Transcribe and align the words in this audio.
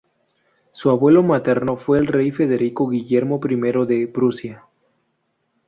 Su 0.71 0.89
abuelo 0.89 1.21
materno 1.21 1.77
fue 1.77 1.99
el 1.99 2.07
rey 2.07 2.31
Federico 2.31 2.89
Guillermo 2.89 3.39
I 3.47 3.55
de 3.85 4.07
Prusia. 4.07 4.65